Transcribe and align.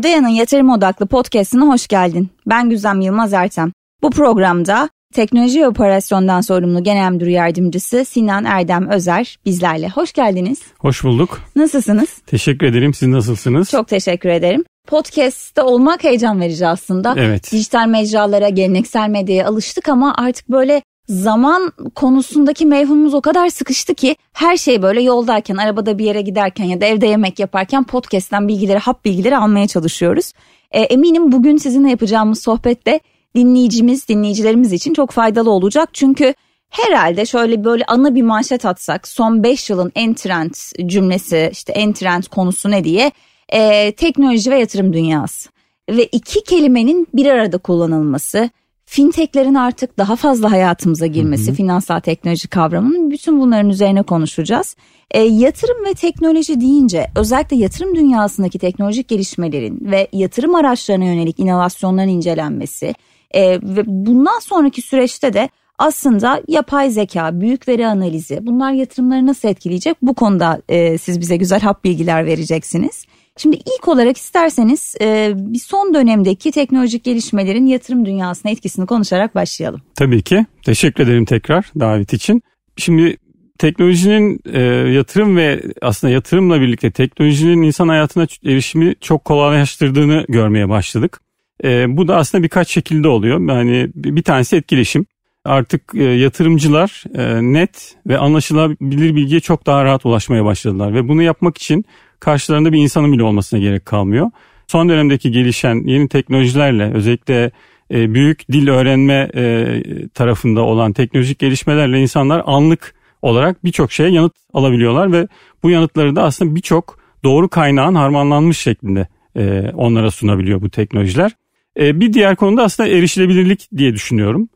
Odaya'nın 0.00 0.28
yatırım 0.28 0.70
odaklı 0.70 1.06
podcastine 1.06 1.64
hoş 1.64 1.88
geldin. 1.88 2.28
Ben 2.46 2.70
Güzem 2.70 3.00
Yılmaz 3.00 3.32
Ertem. 3.32 3.72
Bu 4.02 4.10
programda 4.10 4.88
teknoloji 5.14 5.60
ve 5.60 5.68
operasyondan 5.68 6.40
sorumlu 6.40 6.82
genel 6.82 7.12
müdür 7.12 7.26
yardımcısı 7.26 8.04
Sinan 8.04 8.44
Erdem 8.44 8.88
Özer 8.88 9.38
bizlerle. 9.46 9.88
Hoş 9.88 10.12
geldiniz. 10.12 10.60
Hoş 10.78 11.04
bulduk. 11.04 11.40
Nasılsınız? 11.56 12.18
Teşekkür 12.26 12.66
ederim. 12.66 12.94
Siz 12.94 13.08
nasılsınız? 13.08 13.70
Çok 13.70 13.88
teşekkür 13.88 14.28
ederim. 14.28 14.64
Podcast'te 14.88 15.62
olmak 15.62 16.04
heyecan 16.04 16.40
verici 16.40 16.66
aslında. 16.66 17.14
Evet. 17.16 17.52
Dijital 17.52 17.86
mecralara, 17.86 18.48
geleneksel 18.48 19.08
medyaya 19.08 19.46
alıştık 19.46 19.88
ama 19.88 20.14
artık 20.16 20.50
böyle 20.50 20.82
zaman 21.10 21.72
konusundaki 21.94 22.66
mevhumumuz 22.66 23.14
o 23.14 23.20
kadar 23.20 23.48
sıkıştı 23.48 23.94
ki 23.94 24.16
her 24.32 24.56
şey 24.56 24.82
böyle 24.82 25.02
yoldayken, 25.02 25.56
arabada 25.56 25.98
bir 25.98 26.04
yere 26.04 26.20
giderken 26.20 26.64
ya 26.64 26.80
da 26.80 26.86
evde 26.86 27.06
yemek 27.06 27.38
yaparken 27.38 27.84
podcast'ten 27.84 28.48
bilgileri, 28.48 28.78
hap 28.78 29.04
bilgileri 29.04 29.36
almaya 29.36 29.66
çalışıyoruz. 29.66 30.32
E, 30.70 30.80
eminim 30.80 31.32
bugün 31.32 31.56
sizinle 31.56 31.90
yapacağımız 31.90 32.42
sohbette 32.42 33.00
dinleyicimiz, 33.34 34.08
dinleyicilerimiz 34.08 34.72
için 34.72 34.94
çok 34.94 35.10
faydalı 35.10 35.50
olacak. 35.50 35.88
Çünkü 35.92 36.34
herhalde 36.68 37.26
şöyle 37.26 37.64
böyle 37.64 37.84
ana 37.88 38.14
bir 38.14 38.22
manşet 38.22 38.64
atsak 38.64 39.08
son 39.08 39.42
5 39.42 39.70
yılın 39.70 39.92
en 39.94 40.14
trend 40.14 40.54
cümlesi 40.86 41.50
işte 41.52 41.72
en 41.72 41.92
trend 41.92 42.22
konusu 42.22 42.70
ne 42.70 42.84
diye 42.84 43.12
e, 43.48 43.92
teknoloji 43.92 44.50
ve 44.50 44.58
yatırım 44.60 44.92
dünyası. 44.92 45.50
Ve 45.90 46.04
iki 46.04 46.44
kelimenin 46.44 47.08
bir 47.14 47.26
arada 47.26 47.58
kullanılması 47.58 48.50
fintechlerin 48.90 49.54
artık 49.54 49.98
daha 49.98 50.16
fazla 50.16 50.50
hayatımıza 50.50 51.06
girmesi, 51.06 51.46
hı 51.46 51.50
hı. 51.50 51.54
finansal 51.54 52.00
teknoloji 52.00 52.48
kavramının 52.48 53.10
bütün 53.10 53.40
bunların 53.40 53.70
üzerine 53.70 54.02
konuşacağız. 54.02 54.76
E, 55.10 55.22
yatırım 55.22 55.84
ve 55.84 55.94
teknoloji 55.94 56.60
deyince 56.60 57.06
özellikle 57.16 57.56
yatırım 57.56 57.96
dünyasındaki 57.96 58.58
teknolojik 58.58 59.08
gelişmelerin 59.08 59.78
ve 59.80 60.08
yatırım 60.12 60.54
araçlarına 60.54 61.04
yönelik 61.04 61.38
inovasyonların 61.38 62.08
incelenmesi 62.08 62.94
e, 63.30 63.50
ve 63.52 63.82
bundan 63.86 64.38
sonraki 64.38 64.82
süreçte 64.82 65.32
de 65.32 65.48
aslında 65.78 66.42
yapay 66.48 66.90
zeka, 66.90 67.40
büyük 67.40 67.68
veri 67.68 67.86
analizi 67.86 68.46
bunlar 68.46 68.72
yatırımları 68.72 69.26
nasıl 69.26 69.48
etkileyecek 69.48 69.96
bu 70.02 70.14
konuda 70.14 70.62
e, 70.68 70.98
siz 70.98 71.20
bize 71.20 71.36
güzel 71.36 71.60
hap 71.60 71.84
bilgiler 71.84 72.26
vereceksiniz. 72.26 73.04
Şimdi 73.42 73.56
ilk 73.56 73.88
olarak 73.88 74.16
isterseniz 74.16 74.94
e, 75.00 75.32
bir 75.36 75.58
son 75.58 75.94
dönemdeki 75.94 76.52
teknolojik 76.52 77.04
gelişmelerin 77.04 77.66
yatırım 77.66 78.06
dünyasına 78.06 78.52
etkisini 78.52 78.86
konuşarak 78.86 79.34
başlayalım. 79.34 79.82
Tabii 79.94 80.22
ki. 80.22 80.46
Teşekkür 80.64 81.04
ederim 81.04 81.24
tekrar 81.24 81.72
davet 81.80 82.12
için. 82.12 82.42
Şimdi 82.76 83.16
teknolojinin 83.58 84.40
e, 84.52 84.60
yatırım 84.92 85.36
ve 85.36 85.62
aslında 85.82 86.12
yatırımla 86.12 86.60
birlikte 86.60 86.90
teknolojinin 86.90 87.62
insan 87.62 87.88
hayatına 87.88 88.26
erişimi 88.44 88.94
çok 89.00 89.24
kolaylaştırdığını 89.24 90.24
görmeye 90.28 90.68
başladık. 90.68 91.20
E, 91.64 91.96
bu 91.96 92.08
da 92.08 92.16
aslında 92.16 92.44
birkaç 92.44 92.68
şekilde 92.68 93.08
oluyor. 93.08 93.48
Yani 93.48 93.90
bir 93.94 94.22
tanesi 94.22 94.56
etkileşim. 94.56 95.06
Artık 95.44 95.94
yatırımcılar 95.94 97.04
net 97.40 97.96
ve 98.06 98.18
anlaşılabilir 98.18 99.16
bilgiye 99.16 99.40
çok 99.40 99.66
daha 99.66 99.84
rahat 99.84 100.06
ulaşmaya 100.06 100.44
başladılar 100.44 100.94
ve 100.94 101.08
bunu 101.08 101.22
yapmak 101.22 101.58
için 101.58 101.84
karşılarında 102.20 102.72
bir 102.72 102.78
insanın 102.78 103.12
bile 103.12 103.22
olmasına 103.22 103.60
gerek 103.60 103.86
kalmıyor. 103.86 104.30
Son 104.66 104.88
dönemdeki 104.88 105.30
gelişen 105.30 105.86
yeni 105.86 106.08
teknolojilerle 106.08 106.92
özellikle 106.94 107.50
e, 107.90 108.14
büyük 108.14 108.52
dil 108.52 108.68
öğrenme 108.68 109.30
e, 109.34 109.82
tarafında 110.14 110.62
olan 110.62 110.92
teknolojik 110.92 111.38
gelişmelerle 111.38 112.00
insanlar 112.00 112.42
anlık 112.46 112.94
olarak 113.22 113.64
birçok 113.64 113.92
şeye 113.92 114.10
yanıt 114.10 114.32
alabiliyorlar 114.52 115.12
ve 115.12 115.28
bu 115.62 115.70
yanıtları 115.70 116.16
da 116.16 116.22
aslında 116.22 116.54
birçok 116.54 116.98
doğru 117.24 117.48
kaynağın 117.48 117.94
harmanlanmış 117.94 118.58
şeklinde 118.58 119.08
e, 119.36 119.72
onlara 119.74 120.10
sunabiliyor 120.10 120.62
bu 120.62 120.70
teknolojiler. 120.70 121.32
Bir 121.76 122.12
diğer 122.12 122.36
konuda 122.36 122.62
aslında 122.62 122.88
erişilebilirlik 122.88 123.68
diye 123.76 123.94
düşünüyorum. 123.94 124.48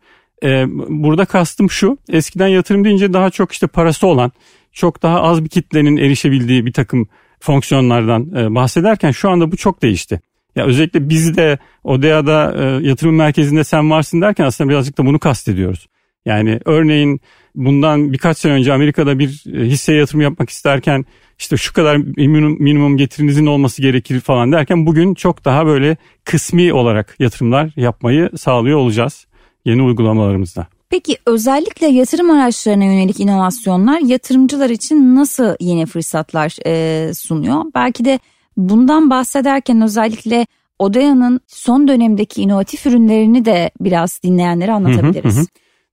Burada 0.88 1.24
kastım 1.24 1.70
şu 1.70 1.98
eskiden 2.08 2.48
yatırım 2.48 2.84
deyince 2.84 3.12
daha 3.12 3.30
çok 3.30 3.52
işte 3.52 3.66
parası 3.66 4.06
olan 4.06 4.32
çok 4.74 5.02
daha 5.02 5.22
az 5.22 5.44
bir 5.44 5.48
kitlenin 5.48 5.96
erişebildiği 5.96 6.66
bir 6.66 6.72
takım 6.72 7.08
fonksiyonlardan 7.40 8.34
e, 8.36 8.54
bahsederken 8.54 9.10
şu 9.10 9.30
anda 9.30 9.52
bu 9.52 9.56
çok 9.56 9.82
değişti. 9.82 10.20
Ya 10.56 10.64
özellikle 10.66 11.08
biz 11.08 11.36
de 11.36 11.58
ODEA'da 11.84 12.54
e, 12.58 12.86
yatırım 12.88 13.16
merkezinde 13.16 13.64
sen 13.64 13.90
varsın 13.90 14.20
derken 14.20 14.44
aslında 14.44 14.70
birazcık 14.70 14.98
da 14.98 15.06
bunu 15.06 15.18
kastediyoruz. 15.18 15.86
Yani 16.24 16.60
örneğin 16.64 17.20
bundan 17.54 18.12
birkaç 18.12 18.38
sene 18.38 18.52
önce 18.52 18.72
Amerika'da 18.72 19.18
bir 19.18 19.44
e, 19.54 19.64
hisseye 19.64 19.98
yatırım 19.98 20.20
yapmak 20.20 20.50
isterken 20.50 21.04
işte 21.38 21.56
şu 21.56 21.72
kadar 21.72 21.96
minimum, 21.96 22.62
minimum 22.62 22.96
getirinizin 22.96 23.46
olması 23.46 23.82
gerekir 23.82 24.20
falan 24.20 24.52
derken 24.52 24.86
bugün 24.86 25.14
çok 25.14 25.44
daha 25.44 25.66
böyle 25.66 25.96
kısmi 26.24 26.72
olarak 26.72 27.16
yatırımlar 27.18 27.70
yapmayı 27.76 28.30
sağlıyor 28.36 28.78
olacağız 28.78 29.26
yeni 29.64 29.82
uygulamalarımızda. 29.82 30.66
Peki 30.90 31.16
özellikle 31.26 31.86
yatırım 31.86 32.30
araçlarına 32.30 32.84
yönelik 32.84 33.20
inovasyonlar 33.20 34.00
yatırımcılar 34.00 34.70
için 34.70 35.16
nasıl 35.16 35.56
yeni 35.60 35.86
fırsatlar 35.86 36.56
e, 36.66 37.14
sunuyor? 37.14 37.64
Belki 37.74 38.04
de 38.04 38.18
bundan 38.56 39.10
bahsederken 39.10 39.80
özellikle 39.80 40.46
Odaya'nın 40.78 41.40
son 41.46 41.88
dönemdeki 41.88 42.42
inovatif 42.42 42.86
ürünlerini 42.86 43.44
de 43.44 43.70
biraz 43.80 44.20
dinleyenlere 44.22 44.72
anlatabiliriz. 44.72 45.34
Hı 45.34 45.38
hı 45.38 45.42
hı. 45.42 45.46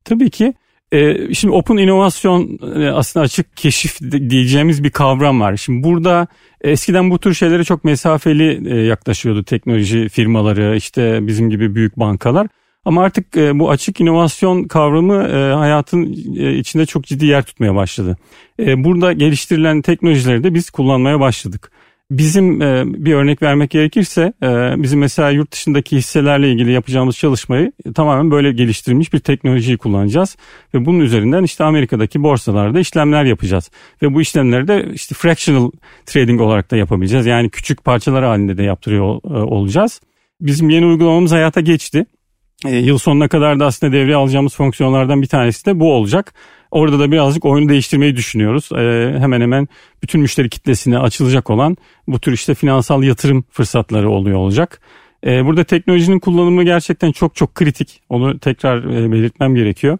Tabii 0.05 0.29
ki. 0.29 0.53
Ee, 0.91 1.33
şimdi 1.33 1.53
open 1.53 1.77
inovasyon 1.77 2.59
e, 2.75 2.89
aslında 2.89 3.23
açık 3.23 3.57
keşif 3.57 4.01
diyeceğimiz 4.29 4.83
bir 4.83 4.89
kavram 4.91 5.41
var. 5.41 5.57
Şimdi 5.57 5.83
burada 5.83 6.27
eskiden 6.61 7.11
bu 7.11 7.19
tür 7.19 7.33
şeylere 7.33 7.63
çok 7.63 7.83
mesafeli 7.83 8.73
e, 8.73 8.81
yaklaşıyordu 8.81 9.43
teknoloji 9.43 10.09
firmaları 10.09 10.75
işte 10.77 11.27
bizim 11.27 11.49
gibi 11.49 11.75
büyük 11.75 11.99
bankalar. 11.99 12.47
Ama 12.85 13.03
artık 13.03 13.37
e, 13.37 13.59
bu 13.59 13.69
açık 13.69 14.01
inovasyon 14.01 14.63
kavramı 14.63 15.23
e, 15.23 15.53
hayatın 15.53 16.15
e, 16.37 16.53
içinde 16.57 16.85
çok 16.85 17.03
ciddi 17.03 17.25
yer 17.25 17.43
tutmaya 17.43 17.75
başladı. 17.75 18.17
E, 18.59 18.83
burada 18.83 19.13
geliştirilen 19.13 19.81
teknolojileri 19.81 20.43
de 20.43 20.53
biz 20.53 20.69
kullanmaya 20.69 21.19
başladık. 21.19 21.71
Bizim 22.11 22.61
e, 22.61 22.83
bir 22.85 23.13
örnek 23.13 23.41
vermek 23.41 23.69
gerekirse 23.69 24.33
e, 24.43 24.47
bizim 24.83 24.99
mesela 24.99 25.29
yurt 25.29 25.51
dışındaki 25.51 25.97
hisselerle 25.97 26.51
ilgili 26.51 26.71
yapacağımız 26.71 27.17
çalışmayı 27.17 27.71
tamamen 27.95 28.31
böyle 28.31 28.51
geliştirilmiş 28.51 29.13
bir 29.13 29.19
teknolojiyi 29.19 29.77
kullanacağız. 29.77 30.37
Ve 30.73 30.85
bunun 30.85 30.99
üzerinden 30.99 31.43
işte 31.43 31.63
Amerika'daki 31.63 32.23
borsalarda 32.23 32.79
işlemler 32.79 33.25
yapacağız. 33.25 33.71
Ve 34.01 34.13
bu 34.13 34.21
işlemleri 34.21 34.67
de 34.67 34.91
işte 34.93 35.15
fractional 35.15 35.71
trading 36.05 36.41
olarak 36.41 36.71
da 36.71 36.77
yapabileceğiz. 36.77 37.25
Yani 37.25 37.49
küçük 37.49 37.85
parçalar 37.85 38.23
halinde 38.23 38.57
de 38.57 38.63
yaptırıyor 38.63 39.05
e, 39.05 39.33
olacağız. 39.33 40.01
Bizim 40.41 40.69
yeni 40.69 40.85
uygulamamız 40.85 41.31
hayata 41.31 41.61
geçti. 41.61 42.05
E, 42.65 42.75
yıl 42.75 42.97
sonuna 42.97 43.27
kadar 43.27 43.59
da 43.59 43.65
aslında 43.65 43.93
devreye 43.93 44.15
alacağımız 44.15 44.55
fonksiyonlardan 44.55 45.21
bir 45.21 45.27
tanesi 45.27 45.65
de 45.65 45.79
bu 45.79 45.93
olacak. 45.93 46.33
Orada 46.71 46.99
da 46.99 47.11
birazcık 47.11 47.45
oyunu 47.45 47.69
değiştirmeyi 47.69 48.15
düşünüyoruz. 48.15 48.69
E, 48.71 49.19
hemen 49.19 49.41
hemen 49.41 49.67
bütün 50.03 50.21
müşteri 50.21 50.49
kitlesine 50.49 50.99
açılacak 50.99 51.49
olan 51.49 51.77
bu 52.07 52.19
tür 52.19 52.33
işte 52.33 52.55
finansal 52.55 53.03
yatırım 53.03 53.43
fırsatları 53.51 54.09
oluyor 54.09 54.37
olacak. 54.37 54.81
E, 55.25 55.45
burada 55.45 55.63
teknolojinin 55.63 56.19
kullanımı 56.19 56.63
gerçekten 56.63 57.11
çok 57.11 57.35
çok 57.35 57.55
kritik. 57.55 58.01
Onu 58.09 58.39
tekrar 58.39 58.89
belirtmem 59.11 59.55
gerekiyor. 59.55 59.97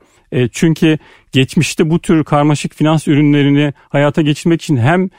Çünkü 0.52 0.98
geçmişte 1.32 1.90
bu 1.90 2.00
tür 2.00 2.24
karmaşık 2.24 2.76
finans 2.76 3.08
ürünlerini 3.08 3.74
hayata 3.90 4.22
geçirmek 4.22 4.62
için 4.62 4.78
hem 4.78 5.10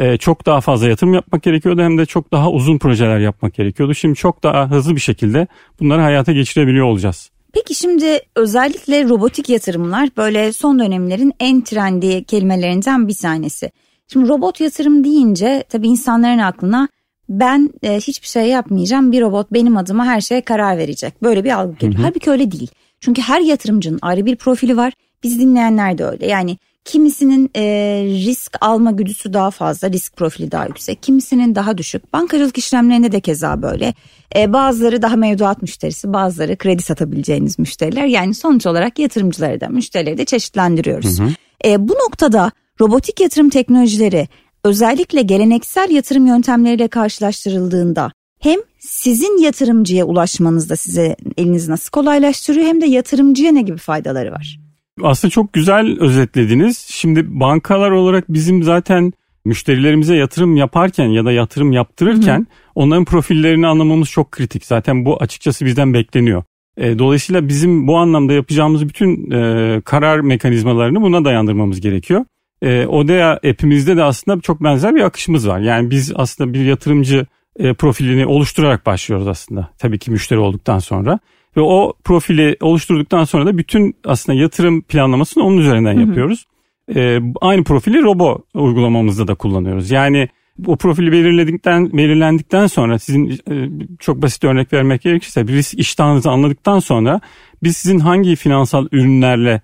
e, 0.00 0.16
çok 0.16 0.46
daha 0.46 0.60
fazla 0.60 0.88
yatırım 0.88 1.14
yapmak 1.14 1.42
gerekiyordu 1.42 1.82
hem 1.82 1.98
de 1.98 2.06
çok 2.06 2.32
daha 2.32 2.50
uzun 2.50 2.78
projeler 2.78 3.18
yapmak 3.18 3.54
gerekiyordu. 3.54 3.94
Şimdi 3.94 4.14
çok 4.14 4.42
daha 4.42 4.70
hızlı 4.70 4.94
bir 4.94 5.00
şekilde 5.00 5.46
bunları 5.80 6.00
hayata 6.00 6.32
geçirebiliyor 6.32 6.86
olacağız. 6.86 7.30
Peki 7.52 7.74
şimdi 7.74 8.18
özellikle 8.36 9.08
robotik 9.08 9.48
yatırımlar 9.48 10.08
böyle 10.16 10.52
son 10.52 10.78
dönemlerin 10.78 11.32
en 11.40 11.60
trendi 11.60 12.24
kelimelerinden 12.24 13.08
bir 13.08 13.14
tanesi. 13.14 13.70
Şimdi 14.12 14.28
robot 14.28 14.60
yatırım 14.60 15.04
deyince 15.04 15.64
tabii 15.68 15.88
insanların 15.88 16.38
aklına 16.38 16.88
ben 17.28 17.70
e, 17.82 17.96
hiçbir 17.96 18.28
şey 18.28 18.46
yapmayacağım 18.46 19.12
bir 19.12 19.20
robot 19.20 19.52
benim 19.52 19.76
adıma 19.76 20.04
her 20.04 20.20
şeye 20.20 20.40
karar 20.40 20.78
verecek. 20.78 21.22
Böyle 21.22 21.44
bir 21.44 21.50
algı 21.50 21.76
geliyor. 21.76 22.02
Halbuki 22.02 22.30
öyle 22.30 22.52
değil. 22.52 22.70
Çünkü 23.00 23.22
her 23.22 23.40
yatırımcının 23.40 23.98
ayrı 24.02 24.26
bir 24.26 24.36
profili 24.36 24.76
var. 24.76 24.92
Biz 25.22 25.40
dinleyenler 25.40 25.98
de 25.98 26.04
öyle. 26.04 26.26
Yani 26.26 26.56
Kimisinin 26.84 27.50
e, 27.56 27.62
risk 28.04 28.56
alma 28.60 28.90
güdüsü 28.90 29.32
daha 29.32 29.50
fazla, 29.50 29.90
risk 29.90 30.16
profili 30.16 30.52
daha 30.52 30.66
yüksek. 30.66 31.02
Kimisinin 31.02 31.54
daha 31.54 31.78
düşük. 31.78 32.12
Bankacılık 32.12 32.58
işlemlerinde 32.58 33.12
de 33.12 33.20
keza 33.20 33.62
böyle. 33.62 33.94
E, 34.36 34.52
bazıları 34.52 35.02
daha 35.02 35.16
mevduat 35.16 35.62
müşterisi, 35.62 36.12
bazıları 36.12 36.56
kredi 36.56 36.82
satabileceğiniz 36.82 37.58
müşteriler. 37.58 38.06
Yani 38.06 38.34
sonuç 38.34 38.66
olarak 38.66 38.98
yatırımcıları 38.98 39.60
da 39.60 39.68
müşterileri 39.68 40.18
de 40.18 40.24
çeşitlendiriyoruz. 40.24 41.18
Hı 41.18 41.24
hı. 41.24 41.30
E, 41.64 41.88
bu 41.88 41.92
noktada 41.92 42.50
robotik 42.80 43.20
yatırım 43.20 43.50
teknolojileri 43.50 44.28
özellikle 44.64 45.22
geleneksel 45.22 45.90
yatırım 45.90 46.26
yöntemleriyle 46.26 46.88
karşılaştırıldığında 46.88 48.12
hem 48.40 48.60
sizin 48.78 49.42
yatırımcıya 49.42 50.04
ulaşmanızda 50.04 50.76
size 50.76 51.16
eliniz 51.36 51.68
nasıl 51.68 51.90
kolaylaştırıyor 51.90 52.66
hem 52.66 52.80
de 52.80 52.86
yatırımcıya 52.86 53.52
ne 53.52 53.62
gibi 53.62 53.78
faydaları 53.78 54.32
var? 54.32 54.69
Aslında 55.02 55.30
çok 55.30 55.52
güzel 55.52 55.96
özetlediniz. 56.00 56.86
Şimdi 56.90 57.40
bankalar 57.40 57.90
olarak 57.90 58.24
bizim 58.28 58.62
zaten 58.62 59.12
müşterilerimize 59.44 60.16
yatırım 60.16 60.56
yaparken 60.56 61.06
ya 61.06 61.24
da 61.24 61.32
yatırım 61.32 61.72
yaptırırken 61.72 62.38
Hı. 62.40 62.46
onların 62.74 63.04
profillerini 63.04 63.66
anlamamız 63.66 64.08
çok 64.08 64.32
kritik. 64.32 64.64
Zaten 64.66 65.04
bu 65.04 65.22
açıkçası 65.22 65.64
bizden 65.64 65.94
bekleniyor. 65.94 66.42
E, 66.76 66.98
dolayısıyla 66.98 67.48
bizim 67.48 67.86
bu 67.86 67.96
anlamda 67.96 68.32
yapacağımız 68.32 68.88
bütün 68.88 69.30
e, 69.30 69.80
karar 69.80 70.20
mekanizmalarını 70.20 71.02
buna 71.02 71.24
dayandırmamız 71.24 71.80
gerekiyor. 71.80 72.24
E, 72.62 72.86
Odea 72.86 73.32
app'imizde 73.32 73.96
de 73.96 74.02
aslında 74.02 74.40
çok 74.40 74.62
benzer 74.62 74.94
bir 74.94 75.00
akışımız 75.00 75.48
var. 75.48 75.60
Yani 75.60 75.90
biz 75.90 76.12
aslında 76.14 76.52
bir 76.52 76.64
yatırımcı 76.64 77.26
e, 77.58 77.74
profilini 77.74 78.26
oluşturarak 78.26 78.86
başlıyoruz 78.86 79.28
aslında. 79.28 79.70
Tabii 79.78 79.98
ki 79.98 80.10
müşteri 80.10 80.38
olduktan 80.38 80.78
sonra. 80.78 81.18
Ve 81.56 81.60
o 81.60 81.92
profili 82.04 82.56
oluşturduktan 82.60 83.24
sonra 83.24 83.46
da 83.46 83.58
bütün 83.58 83.96
aslında 84.04 84.38
yatırım 84.38 84.82
planlamasını 84.82 85.44
onun 85.44 85.58
üzerinden 85.58 86.00
yapıyoruz. 86.00 86.46
E, 86.94 87.20
aynı 87.40 87.64
profili 87.64 88.02
Robo 88.02 88.42
uygulamamızda 88.54 89.28
da 89.28 89.34
kullanıyoruz. 89.34 89.90
Yani 89.90 90.28
o 90.66 90.76
profili 90.76 91.12
belirledikten 91.12 91.92
belirlendikten 91.92 92.66
sonra 92.66 92.98
sizin 92.98 93.30
e, 93.30 93.68
çok 93.98 94.22
basit 94.22 94.44
örnek 94.44 94.72
vermek 94.72 95.02
gerekirse 95.02 95.48
bir 95.48 95.52
risk 95.52 95.78
iştahınızı 95.78 96.30
anladıktan 96.30 96.78
sonra 96.78 97.20
biz 97.62 97.76
sizin 97.76 97.98
hangi 97.98 98.36
finansal 98.36 98.86
ürünlerle 98.92 99.60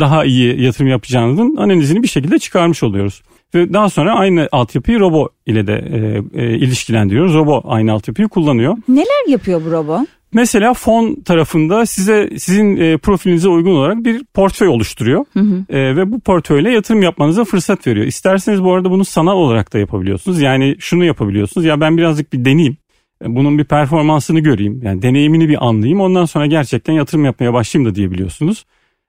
daha 0.00 0.24
iyi 0.24 0.62
yatırım 0.62 0.90
yapacağınızın 0.90 1.56
analizini 1.56 2.02
bir 2.02 2.08
şekilde 2.08 2.38
çıkarmış 2.38 2.82
oluyoruz. 2.82 3.22
Ve 3.54 3.72
daha 3.72 3.90
sonra 3.90 4.14
aynı 4.14 4.48
altyapıyı 4.52 5.00
Robo 5.00 5.28
ile 5.46 5.66
de 5.66 5.72
e, 5.72 6.42
e, 6.42 6.58
ilişkilendiriyoruz. 6.58 7.34
Robo 7.34 7.62
aynı 7.64 7.92
altyapıyı 7.92 8.28
kullanıyor. 8.28 8.76
Neler 8.88 9.28
yapıyor 9.28 9.62
bu 9.66 9.70
Robo? 9.70 10.06
Mesela 10.34 10.74
fon 10.74 11.14
tarafında 11.14 11.86
size 11.86 12.30
sizin 12.38 12.76
e, 12.76 12.98
profilinize 12.98 13.48
uygun 13.48 13.70
olarak 13.70 14.04
bir 14.04 14.24
portföy 14.24 14.68
oluşturuyor 14.68 15.24
hı 15.32 15.40
hı. 15.40 15.64
E, 15.68 15.96
ve 15.96 16.12
bu 16.12 16.20
portföyle 16.20 16.70
yatırım 16.70 17.02
yapmanıza 17.02 17.44
fırsat 17.44 17.86
veriyor. 17.86 18.06
İsterseniz 18.06 18.64
bu 18.64 18.74
arada 18.74 18.90
bunu 18.90 19.04
sanal 19.04 19.36
olarak 19.36 19.72
da 19.72 19.78
yapabiliyorsunuz. 19.78 20.40
Yani 20.40 20.76
şunu 20.78 21.04
yapabiliyorsunuz. 21.04 21.64
Ya 21.64 21.80
ben 21.80 21.96
birazcık 21.96 22.32
bir 22.32 22.44
deneyeyim. 22.44 22.76
E, 23.24 23.36
bunun 23.36 23.58
bir 23.58 23.64
performansını 23.64 24.40
göreyim. 24.40 24.80
Yani 24.82 25.02
deneyimini 25.02 25.48
bir 25.48 25.66
anlayayım. 25.66 26.00
Ondan 26.00 26.24
sonra 26.24 26.46
gerçekten 26.46 26.92
yatırım 26.92 27.24
yapmaya 27.24 27.52
başlayayım 27.52 27.90
da 27.90 27.94
diyebiliyorsunuz. 27.94 28.64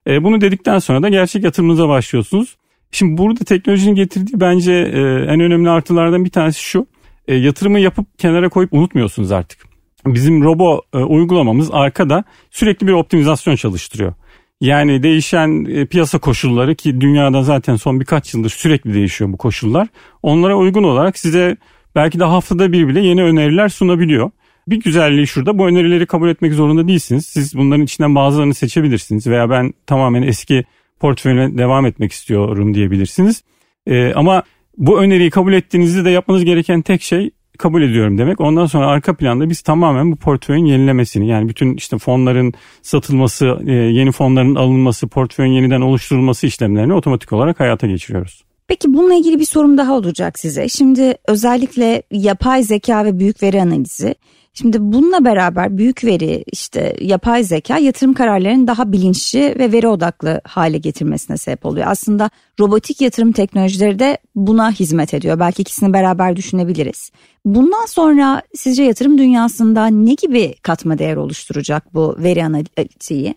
E, 0.08 0.24
bunu 0.24 0.42
dedikten 0.42 0.80
sonra 0.80 1.04
da 1.04 1.10
gerçek 1.10 1.44
yatırımınıza 1.44 1.90
başlıyorsunuz. 1.90 2.58
Şimdi 2.92 3.18
burada 3.18 3.44
teknolojinin 3.44 3.96
getirdiği 3.96 4.40
bence 4.40 4.74
e, 4.74 5.00
en 5.34 5.40
önemli 5.40 5.70
artılardan 5.70 6.26
bir 6.26 6.30
tanesi 6.30 6.64
şu. 6.64 6.88
E, 7.28 7.36
yatırımı 7.36 7.80
yapıp 7.80 8.20
kenara 8.20 8.50
koyup 8.50 8.74
unutmuyorsunuz 8.74 9.32
artık 9.32 9.71
bizim 10.06 10.44
robo 10.44 10.82
e, 10.94 10.98
uygulamamız 10.98 11.70
arkada 11.72 12.24
sürekli 12.52 12.88
bir 12.88 12.94
optimizasyon 12.94 13.56
çalıştırıyor. 13.56 14.14
Yani 14.62 15.04
değişen 15.04 15.66
e, 15.66 15.86
piyasa 15.86 16.20
koşulları 16.20 16.76
ki 16.76 17.02
dünyada 17.02 17.44
zaten 17.44 17.76
son 17.76 18.00
birkaç 18.00 18.34
yıldır 18.34 18.50
sürekli 18.50 18.94
değişiyor 18.94 19.34
bu 19.34 19.38
koşullar. 19.38 19.88
Onlara 20.24 20.58
uygun 20.58 20.84
olarak 20.84 21.18
size 21.18 21.58
belki 21.96 22.20
de 22.20 22.24
haftada 22.24 22.72
bir 22.72 22.88
bile 22.88 23.02
yeni 23.02 23.24
öneriler 23.24 23.70
sunabiliyor. 23.70 24.32
Bir 24.68 24.80
güzelliği 24.80 25.28
şurada 25.28 25.58
bu 25.58 25.68
önerileri 25.68 26.06
kabul 26.06 26.30
etmek 26.30 26.54
zorunda 26.54 26.88
değilsiniz. 26.88 27.26
Siz 27.26 27.58
bunların 27.58 27.84
içinden 27.84 28.16
bazılarını 28.16 28.54
seçebilirsiniz 28.54 29.28
veya 29.28 29.50
ben 29.50 29.74
tamamen 29.88 30.22
eski 30.22 30.64
portföyüne 31.00 31.58
devam 31.58 31.86
etmek 31.86 32.12
istiyorum 32.12 32.74
diyebilirsiniz. 32.74 33.44
Ee, 33.88 34.14
ama 34.14 34.44
bu 34.78 35.02
öneriyi 35.02 35.30
kabul 35.30 35.54
ettiğinizde 35.54 36.06
de 36.06 36.10
yapmanız 36.10 36.46
gereken 36.46 36.82
tek 36.82 37.02
şey 37.02 37.32
kabul 37.62 37.82
ediyorum 37.82 38.18
demek. 38.18 38.42
Ondan 38.42 38.66
sonra 38.66 38.88
arka 38.88 39.16
planda 39.16 39.50
biz 39.50 39.62
tamamen 39.62 40.12
bu 40.12 40.16
portföyün 40.16 40.66
yenilemesini 40.66 41.28
yani 41.28 41.50
bütün 41.50 41.76
işte 41.76 41.98
fonların 41.98 42.54
satılması, 42.82 43.58
e, 43.68 43.72
yeni 43.72 44.12
fonların 44.12 44.56
alınması, 44.56 45.08
portföyün 45.08 45.52
yeniden 45.52 45.82
oluşturulması 45.82 46.48
işlemlerini 46.48 46.94
otomatik 46.94 47.34
olarak 47.34 47.60
hayata 47.60 47.88
geçiriyoruz. 47.88 48.44
Peki 48.68 48.94
bununla 48.94 49.14
ilgili 49.14 49.40
bir 49.40 49.46
sorum 49.46 49.78
daha 49.78 49.94
olacak 49.94 50.40
size. 50.40 50.70
Şimdi 50.70 51.16
özellikle 51.28 52.04
yapay 52.12 52.64
zeka 52.64 53.06
ve 53.06 53.20
büyük 53.20 53.44
veri 53.44 53.62
analizi 53.62 54.16
Şimdi 54.54 54.78
bununla 54.82 55.26
beraber 55.26 55.78
büyük 55.78 56.04
veri 56.04 56.44
işte 56.52 56.96
yapay 57.02 57.44
zeka 57.44 57.78
yatırım 57.78 58.14
kararlarının 58.14 58.68
daha 58.68 58.92
bilinçli 58.92 59.56
ve 59.60 59.72
veri 59.72 59.88
odaklı 59.88 60.42
hale 60.44 60.78
getirmesine 60.78 61.38
sebep 61.38 61.66
oluyor. 61.66 61.88
Aslında 61.90 62.30
robotik 62.60 63.02
yatırım 63.02 63.32
teknolojileri 63.32 64.00
de 64.00 64.18
buna 64.36 64.72
hizmet 64.72 65.14
ediyor. 65.14 65.40
Belki 65.40 65.62
ikisini 65.62 65.94
beraber 65.94 66.36
düşünebiliriz. 66.36 67.12
Bundan 67.46 67.86
sonra 67.86 68.42
sizce 68.56 68.84
yatırım 68.84 69.18
dünyasında 69.18 69.88
ne 69.88 70.14
gibi 70.14 70.56
katma 70.62 70.98
değer 70.98 71.16
oluşturacak 71.16 71.94
bu 71.94 72.16
veri 72.20 72.46
analitiği? 72.46 73.36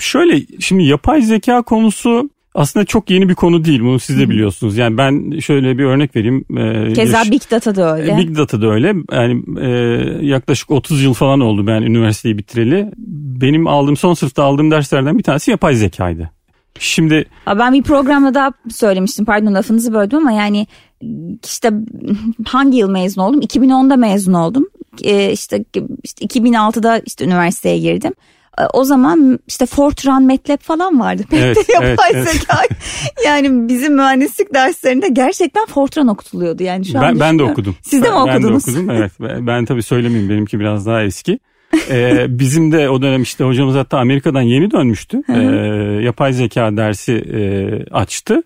Şöyle 0.00 0.46
şimdi 0.60 0.84
yapay 0.84 1.22
zeka 1.22 1.62
konusu 1.62 2.30
aslında 2.54 2.86
çok 2.86 3.10
yeni 3.10 3.28
bir 3.28 3.34
konu 3.34 3.64
değil 3.64 3.80
bunu 3.80 3.98
siz 3.98 4.18
de 4.18 4.30
biliyorsunuz. 4.30 4.76
Yani 4.76 4.98
ben 4.98 5.38
şöyle 5.38 5.78
bir 5.78 5.84
örnek 5.84 6.16
vereyim. 6.16 6.44
Ee, 6.58 6.92
Keza 6.92 7.22
Big 7.30 7.42
Data 7.50 7.74
da 7.74 7.96
öyle. 7.96 8.18
Big 8.18 8.36
Data 8.36 8.62
da 8.62 8.66
öyle. 8.66 8.94
Yani 9.12 9.42
e, 9.60 9.68
yaklaşık 10.26 10.70
30 10.70 11.02
yıl 11.02 11.14
falan 11.14 11.40
oldu 11.40 11.66
ben 11.66 11.82
üniversiteyi 11.82 12.38
bitireli. 12.38 12.90
Benim 13.40 13.66
aldığım 13.66 13.96
son 13.96 14.14
sınıfta 14.14 14.44
aldığım 14.44 14.70
derslerden 14.70 15.18
bir 15.18 15.22
tanesi 15.22 15.50
yapay 15.50 15.74
zekaydı. 15.74 16.30
Şimdi 16.78 17.24
ben 17.46 17.72
bir 17.72 17.82
programda 17.82 18.34
daha 18.34 18.52
söylemiştim 18.70 19.24
pardon 19.24 19.54
lafınızı 19.54 19.94
böldüm 19.94 20.18
ama 20.18 20.32
yani 20.32 20.66
işte 21.44 21.70
hangi 22.46 22.78
yıl 22.78 22.90
mezun 22.90 23.22
oldum? 23.22 23.40
2010'da 23.40 23.96
mezun 23.96 24.32
oldum. 24.32 24.66
Ee, 25.02 25.32
işte, 25.32 25.64
işte 26.04 26.24
2006'da 26.24 26.98
işte 26.98 27.24
üniversiteye 27.24 27.78
girdim. 27.78 28.12
E, 28.60 28.66
o 28.72 28.84
zaman 28.84 29.38
işte 29.48 29.66
Fortran, 29.66 30.22
MATLAB 30.22 30.60
falan 30.60 31.00
vardı. 31.00 31.22
Evet, 31.32 31.68
yapay 31.74 32.10
evet, 32.14 32.28
zeka. 32.28 32.58
yani 33.24 33.68
bizim 33.68 33.94
mühendislik 33.94 34.54
derslerinde 34.54 35.08
gerçekten 35.08 35.66
Fortran 35.66 36.08
okutuluyordu. 36.08 36.62
Yani 36.62 36.84
şu 36.84 36.94
ben, 36.94 37.02
an 37.02 37.20
ben 37.20 37.38
de 37.38 37.42
okudum. 37.42 37.76
Siz 37.82 38.02
de 38.02 38.08
mi 38.08 38.14
okudunuz? 38.14 38.66
Ben 38.66 38.74
de 38.74 38.78
okudum 38.78 38.90
evet. 38.96 39.12
Ben, 39.20 39.46
ben 39.46 39.64
tabii 39.64 39.82
söylemeyeyim 39.82 40.30
benimki 40.30 40.60
biraz 40.60 40.86
daha 40.86 41.02
eski. 41.02 41.38
ee, 41.90 42.26
bizim 42.28 42.72
de 42.72 42.88
o 42.88 43.02
dönem 43.02 43.22
işte 43.22 43.44
hocamız 43.44 43.74
hatta 43.74 43.98
Amerika'dan 43.98 44.42
yeni 44.42 44.70
dönmüştü. 44.70 45.22
ee, 45.28 45.34
yapay 46.04 46.32
zeka 46.32 46.76
dersi 46.76 47.12
e, 47.12 47.40
açtı. 47.94 48.42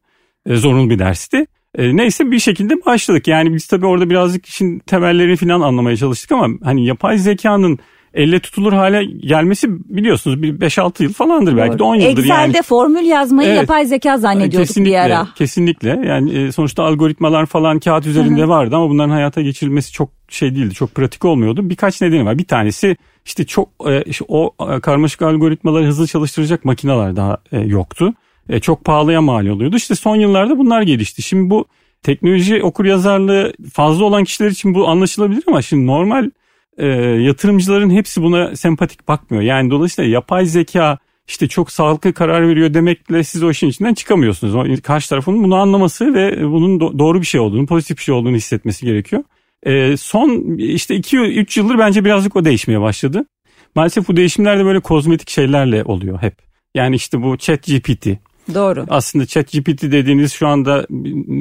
E, 0.46 0.56
zorunlu 0.56 0.90
bir 0.90 0.98
dersti. 0.98 1.46
E, 1.78 1.96
neyse 1.96 2.30
bir 2.30 2.38
şekilde 2.38 2.74
başladık. 2.86 3.28
Yani 3.28 3.54
biz 3.54 3.66
tabii 3.66 3.86
orada 3.86 4.10
birazcık 4.10 4.46
işin 4.46 4.78
temellerini 4.78 5.36
falan 5.36 5.60
anlamaya 5.60 5.96
çalıştık 5.96 6.32
ama 6.32 6.48
hani 6.64 6.86
yapay 6.86 7.18
zekanın 7.18 7.78
elle 8.14 8.40
tutulur 8.40 8.72
hale 8.72 9.04
gelmesi 9.04 9.68
biliyorsunuz 9.70 10.42
bir 10.42 10.60
5-6 10.60 11.02
yıl 11.02 11.12
falandır 11.12 11.56
belki 11.56 11.78
de 11.78 11.82
10 11.82 11.94
yıldır. 11.94 12.08
Excel'de 12.08 12.32
yani. 12.32 12.62
formül 12.62 13.04
yazmayı 13.04 13.48
evet, 13.48 13.60
yapay 13.60 13.86
zeka 13.86 14.18
zannediyorduk 14.18 14.68
kesinlikle, 14.68 14.92
bir 14.92 14.98
ara. 14.98 15.28
Kesinlikle 15.34 16.00
yani 16.06 16.38
e, 16.38 16.52
sonuçta 16.52 16.82
algoritmalar 16.82 17.46
falan 17.46 17.78
kağıt 17.78 18.06
üzerinde 18.06 18.40
Hı-hı. 18.40 18.48
vardı 18.48 18.76
ama 18.76 18.90
bunların 18.90 19.10
hayata 19.10 19.42
geçirilmesi 19.42 19.92
çok 19.92 20.10
şey 20.28 20.54
değildi 20.54 20.74
çok 20.74 20.94
pratik 20.94 21.24
olmuyordu. 21.24 21.70
Birkaç 21.70 22.00
nedeni 22.00 22.24
var 22.24 22.38
bir 22.38 22.44
tanesi 22.44 22.96
işte 23.24 23.46
çok 23.46 23.68
e, 23.86 24.02
işte 24.02 24.24
o 24.28 24.54
e, 24.70 24.80
karmaşık 24.80 25.22
algoritmaları 25.22 25.86
hızlı 25.86 26.06
çalıştıracak 26.06 26.64
makineler 26.64 27.16
daha 27.16 27.38
yoktu. 27.52 28.14
Çok 28.60 28.84
pahalıya 28.84 29.20
mal 29.20 29.46
oluyordu. 29.46 29.76
İşte 29.76 29.94
son 29.94 30.16
yıllarda 30.16 30.58
bunlar 30.58 30.82
gelişti. 30.82 31.22
Şimdi 31.22 31.50
bu 31.50 31.64
teknoloji 32.02 32.62
okur 32.62 32.84
yazarlığı 32.84 33.52
fazla 33.72 34.04
olan 34.04 34.24
kişiler 34.24 34.50
için 34.50 34.74
bu 34.74 34.88
anlaşılabilir 34.88 35.44
ama 35.46 35.62
şimdi 35.62 35.86
normal 35.86 36.30
e, 36.78 36.86
yatırımcıların 37.22 37.90
hepsi 37.90 38.22
buna 38.22 38.56
sempatik 38.56 39.08
bakmıyor. 39.08 39.42
Yani 39.42 39.70
dolayısıyla 39.70 40.10
yapay 40.10 40.46
zeka 40.46 40.98
işte 41.28 41.48
çok 41.48 41.70
sağlıklı 41.70 42.12
karar 42.12 42.48
veriyor 42.48 42.74
demekle 42.74 43.24
siz 43.24 43.42
o 43.42 43.50
işin 43.50 43.68
içinden 43.68 43.94
çıkamıyorsunuz. 43.94 44.80
Karşı 44.80 45.08
tarafın 45.08 45.42
bunu 45.42 45.56
anlaması 45.56 46.14
ve 46.14 46.42
bunun 46.42 46.78
do- 46.78 46.98
doğru 46.98 47.20
bir 47.20 47.26
şey 47.26 47.40
olduğunu, 47.40 47.66
pozitif 47.66 47.98
bir 47.98 48.02
şey 48.02 48.14
olduğunu 48.14 48.36
hissetmesi 48.36 48.86
gerekiyor. 48.86 49.22
E, 49.62 49.96
son 49.96 50.58
işte 50.58 50.96
2-3 50.96 51.58
yıldır 51.58 51.78
bence 51.78 52.04
birazcık 52.04 52.36
o 52.36 52.44
değişmeye 52.44 52.80
başladı. 52.80 53.24
Maalesef 53.74 54.08
bu 54.08 54.16
değişimler 54.16 54.58
de 54.58 54.64
böyle 54.64 54.80
kozmetik 54.80 55.30
şeylerle 55.30 55.84
oluyor 55.84 56.22
hep. 56.22 56.34
Yani 56.74 56.96
işte 56.96 57.22
bu 57.22 57.36
chat 57.36 57.66
GPT, 57.66 58.06
Doğru. 58.54 58.84
Aslında 58.88 59.26
chat 59.26 59.52
GPT 59.52 59.82
dediğiniz 59.82 60.32
şu 60.32 60.46
anda 60.46 60.86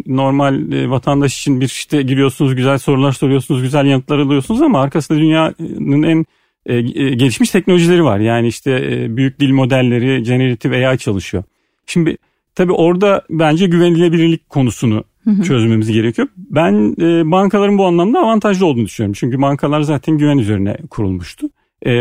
normal 0.06 0.72
e, 0.72 0.90
vatandaş 0.90 1.40
için 1.40 1.62
bir 1.62 1.66
işte 1.66 2.02
giriyorsunuz 2.02 2.56
güzel 2.56 2.78
sorular 2.78 3.12
soruyorsunuz 3.12 3.62
güzel 3.62 3.86
yanıtlar 3.86 4.20
alıyorsunuz 4.20 4.62
ama 4.62 4.82
arkasında 4.82 5.20
dünyanın 5.20 6.04
en 6.04 6.26
e, 6.66 6.76
e, 6.76 6.82
gelişmiş 7.16 7.50
teknolojileri 7.50 8.04
var. 8.04 8.20
Yani 8.20 8.48
işte 8.48 9.06
büyük 9.18 9.40
dil 9.40 9.52
modelleri, 9.52 10.24
generative 10.24 10.88
AI 10.88 10.98
çalışıyor. 10.98 11.44
Şimdi 11.86 12.18
tabii 12.56 12.74
orada 12.74 13.22
bence 13.30 13.68
güvenilirlik 13.68 14.50
konusunu 14.50 15.04
çözmemiz 15.44 15.92
gerekiyor. 15.92 16.28
Ben 16.38 16.96
bankaların 17.32 17.78
bu 17.78 17.86
anlamda 17.86 18.20
avantajlı 18.20 18.66
olduğunu 18.66 18.86
düşünüyorum. 18.86 19.16
Çünkü 19.20 19.42
bankalar 19.42 19.82
zaten 19.82 20.18
güven 20.18 20.38
üzerine 20.38 20.78
kurulmuştu. 20.90 21.50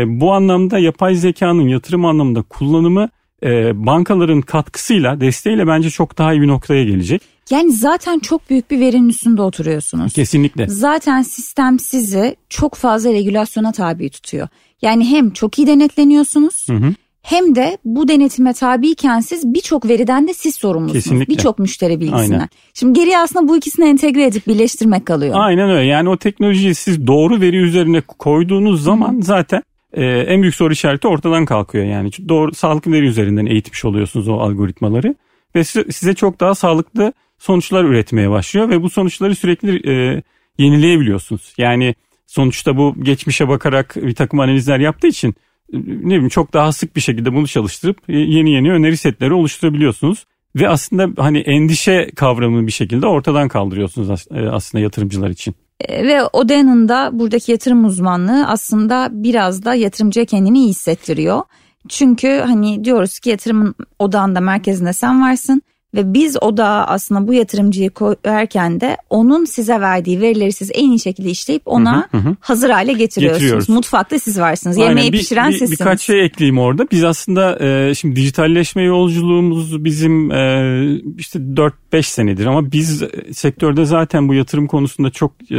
bu 0.05 0.33
anlamda 0.33 0.79
yapay 0.79 1.15
zekanın 1.15 1.67
yatırım 1.67 2.05
anlamında 2.05 2.41
kullanımı 2.41 3.09
e, 3.43 3.85
bankaların 3.85 4.41
katkısıyla 4.41 5.21
desteğiyle 5.21 5.67
bence 5.67 5.89
çok 5.89 6.17
daha 6.17 6.33
iyi 6.33 6.41
bir 6.41 6.47
noktaya 6.47 6.83
gelecek. 6.83 7.21
Yani 7.49 7.71
zaten 7.71 8.19
çok 8.19 8.49
büyük 8.49 8.71
bir 8.71 8.79
verinin 8.79 9.09
üstünde 9.09 9.41
oturuyorsunuz. 9.41 10.13
Kesinlikle. 10.13 10.67
Zaten 10.67 11.21
sistem 11.21 11.79
sizi 11.79 12.35
çok 12.49 12.75
fazla 12.75 13.13
regülasyona 13.13 13.71
tabi 13.71 14.09
tutuyor. 14.09 14.47
Yani 14.81 15.09
hem 15.09 15.29
çok 15.29 15.59
iyi 15.59 15.67
denetleniyorsunuz 15.67 16.67
hı 16.69 16.73
hı. 16.73 16.93
hem 17.21 17.55
de 17.55 17.77
bu 17.85 18.07
denetime 18.07 18.53
tabiyken 18.53 19.19
siz 19.19 19.53
birçok 19.53 19.89
veriden 19.89 20.27
de 20.27 20.33
siz 20.33 20.55
sorumlusunuz. 20.55 21.27
Birçok 21.27 21.59
müşteri 21.59 21.99
bilgisinden. 21.99 22.33
Aynen. 22.33 22.49
Şimdi 22.73 22.99
geriye 22.99 23.19
aslında 23.19 23.47
bu 23.47 23.57
ikisini 23.57 23.85
entegre 23.85 24.25
edip 24.25 24.47
birleştirmek 24.47 25.05
kalıyor. 25.05 25.35
Aynen 25.37 25.69
öyle. 25.69 25.87
Yani 25.87 26.09
o 26.09 26.17
teknolojiyi 26.17 26.75
siz 26.75 27.07
doğru 27.07 27.41
veri 27.41 27.57
üzerine 27.57 28.01
koyduğunuz 28.01 28.83
zaman 28.83 29.17
Hı. 29.17 29.23
zaten 29.23 29.63
e, 29.93 30.05
en 30.05 30.41
büyük 30.41 30.55
soru 30.55 30.73
işareti 30.73 31.07
ortadan 31.07 31.45
kalkıyor. 31.45 31.85
Yani 31.85 32.09
doğru 32.29 32.53
sağlıklı 32.53 32.91
veri 32.91 33.05
üzerinden 33.05 33.45
eğitmiş 33.45 33.85
oluyorsunuz 33.85 34.27
o 34.27 34.33
algoritmaları 34.33 35.15
ve 35.55 35.63
size 35.63 36.13
çok 36.13 36.39
daha 36.39 36.55
sağlıklı 36.55 37.13
sonuçlar 37.39 37.83
üretmeye 37.83 38.29
başlıyor 38.29 38.69
ve 38.69 38.81
bu 38.81 38.89
sonuçları 38.89 39.35
sürekli 39.35 39.91
e, 39.91 40.23
yenileyebiliyorsunuz. 40.57 41.53
Yani 41.57 41.95
sonuçta 42.27 42.77
bu 42.77 42.95
geçmişe 43.03 43.47
bakarak 43.47 43.95
bir 43.95 44.15
takım 44.15 44.39
analizler 44.39 44.79
yaptığı 44.79 45.07
için 45.07 45.35
ne 45.73 46.05
bileyim 46.05 46.29
çok 46.29 46.53
daha 46.53 46.71
sık 46.71 46.95
bir 46.95 47.01
şekilde 47.01 47.33
bunu 47.33 47.47
çalıştırıp 47.47 48.09
e, 48.09 48.17
yeni 48.17 48.51
yeni 48.51 48.71
öneri 48.71 48.97
setleri 48.97 49.33
oluşturabiliyorsunuz. 49.33 50.25
Ve 50.55 50.69
aslında 50.69 51.21
hani 51.21 51.39
endişe 51.39 52.09
kavramını 52.15 52.67
bir 52.67 52.71
şekilde 52.71 53.07
ortadan 53.07 53.47
kaldırıyorsunuz 53.47 54.27
e, 54.31 54.39
aslında 54.49 54.81
yatırımcılar 54.81 55.29
için. 55.29 55.55
E, 55.87 56.07
ve 56.07 56.25
Oden'in 56.33 56.89
da 56.89 57.09
buradaki 57.13 57.51
yatırım 57.51 57.85
uzmanlığı 57.85 58.47
aslında 58.47 59.09
biraz 59.11 59.65
da 59.65 59.73
yatırımcıya 59.73 60.25
kendini 60.25 60.59
iyi 60.59 60.69
hissettiriyor. 60.69 61.41
Çünkü 61.89 62.43
hani 62.45 62.83
diyoruz 62.83 63.19
ki 63.19 63.29
yatırımın 63.29 63.75
odağında 63.99 64.39
merkezinde 64.39 64.93
sen 64.93 65.21
varsın 65.21 65.61
ve 65.93 66.13
biz 66.13 66.37
o 66.41 66.57
da 66.57 66.87
aslında 66.87 67.27
bu 67.27 67.33
yatırımcıyı 67.33 67.89
koyarken 67.89 68.81
de 68.81 68.97
onun 69.09 69.45
size 69.45 69.81
verdiği 69.81 70.21
verileri 70.21 70.51
siz 70.53 70.71
en 70.73 70.89
iyi 70.89 70.99
şekilde 70.99 71.29
işleyip 71.29 71.61
ona 71.65 72.07
hı 72.11 72.17
hı. 72.17 72.35
hazır 72.39 72.69
hale 72.69 72.93
getiriyorsunuz. 72.93 73.41
Getiriyoruz. 73.41 73.69
Mutfakta 73.69 74.19
siz 74.19 74.39
varsınız. 74.39 74.77
Aynen. 74.77 74.89
Yemeği 74.89 75.13
bir, 75.13 75.17
pişiren 75.17 75.49
bir, 75.49 75.57
sizsiniz. 75.57 75.79
Birkaç 75.79 76.01
şey 76.01 76.25
ekleyeyim 76.25 76.59
orada. 76.59 76.87
Biz 76.91 77.03
aslında 77.03 77.65
e, 77.65 77.95
şimdi 77.95 78.15
dijitalleşme 78.15 78.83
yolculuğumuz 78.83 79.85
bizim 79.85 80.31
e, 80.31 80.99
işte 81.17 81.39
4-5 81.39 82.03
senedir 82.03 82.45
ama 82.45 82.71
biz 82.71 83.03
sektörde 83.31 83.85
zaten 83.85 84.27
bu 84.27 84.33
yatırım 84.33 84.67
konusunda 84.67 85.09
çok 85.09 85.31
e, 85.51 85.55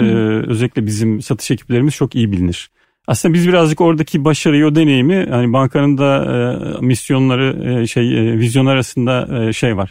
özellikle 0.48 0.86
bizim 0.86 1.22
satış 1.22 1.50
ekiplerimiz 1.50 1.94
çok 1.94 2.14
iyi 2.14 2.32
bilinir. 2.32 2.70
Aslında 3.06 3.34
biz 3.34 3.48
birazcık 3.48 3.80
oradaki 3.80 4.24
başarıyı, 4.24 4.66
o 4.66 4.74
deneyimi 4.74 5.26
hani 5.30 5.52
bankanın 5.52 5.98
da 5.98 6.24
e, 6.24 6.86
misyonları, 6.86 7.80
e, 7.82 7.86
şey 7.86 8.18
e, 8.18 8.38
vizyon 8.38 8.66
arasında 8.66 9.44
e, 9.48 9.52
şey 9.52 9.76
var 9.76 9.90